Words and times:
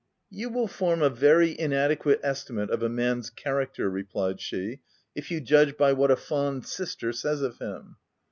""You 0.41 0.49
will 0.49 0.67
form 0.67 1.03
a 1.03 1.11
very 1.11 1.55
inadequate 1.59 2.21
estimate 2.23 2.71
of 2.71 2.81
a 2.81 2.89
man's 2.89 3.29
character,'* 3.29 3.87
replied 3.87 4.41
she," 4.41 4.79
if 5.15 5.29
you 5.29 5.39
judge 5.39 5.77
by 5.77 5.93
what 5.93 6.09
a 6.09 6.15
fond 6.15 6.65
sister 6.65 7.13
says 7.13 7.43
of 7.43 7.59
him. 7.59 7.97